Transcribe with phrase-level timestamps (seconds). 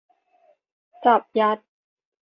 [1.05, 1.57] จับยัด